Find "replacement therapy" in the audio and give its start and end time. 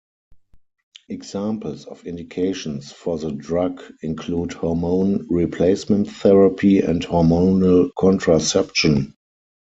5.29-6.79